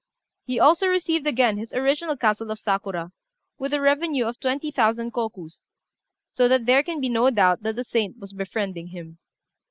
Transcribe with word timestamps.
He 0.45 0.59
also 0.59 0.87
received 0.87 1.27
again 1.27 1.59
his 1.59 1.73
original 1.73 2.17
castle 2.17 2.49
of 2.49 2.57
Sakura, 2.57 3.11
with 3.59 3.71
a 3.71 3.79
revenue 3.79 4.25
of 4.25 4.39
twenty 4.39 4.71
thousand 4.71 5.13
kokus: 5.13 5.69
so 6.27 6.47
that 6.47 6.65
there 6.65 6.81
can 6.81 6.99
be 6.99 7.07
no 7.07 7.29
doubt 7.29 7.61
that 7.61 7.75
the 7.75 7.83
saint 7.83 8.17
was 8.17 8.33
befriending 8.33 8.87
him. 8.87 9.19